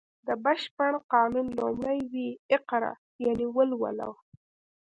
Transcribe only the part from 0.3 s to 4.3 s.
بشپړ قانون لومړی ویی اقرا یانې ولوله و